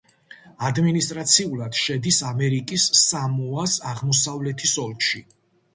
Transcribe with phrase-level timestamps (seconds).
[0.69, 5.25] ადმინისტრაციულად შედის ამერიკის სამოას აღმოსავლეთის ოლქში.